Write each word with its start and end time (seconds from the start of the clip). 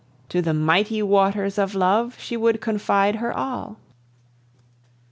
To 0.29 0.41
the 0.41 0.55
mighty 0.55 1.03
waters 1.03 1.59
of 1.59 1.75
love 1.75 2.17
she 2.19 2.35
would 2.35 2.59
confide 2.59 3.17
her 3.17 3.31
all! 3.31 3.77